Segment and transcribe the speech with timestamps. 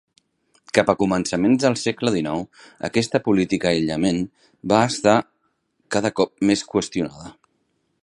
[0.77, 4.25] Cap a començaments del segle XIX, aquesta política aïllament
[4.75, 5.17] va estar
[5.97, 7.33] cada cop més qüestionada.